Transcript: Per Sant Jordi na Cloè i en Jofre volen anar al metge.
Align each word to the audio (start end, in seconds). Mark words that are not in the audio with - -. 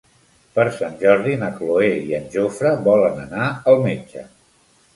Per 0.53 0.63
Sant 0.77 0.95
Jordi 1.01 1.35
na 1.41 1.49
Cloè 1.59 1.91
i 2.07 2.17
en 2.21 2.27
Jofre 2.37 2.73
volen 2.89 3.23
anar 3.27 3.53
al 3.75 3.81
metge. 3.87 4.29